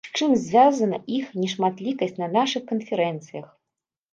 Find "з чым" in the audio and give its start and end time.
0.05-0.31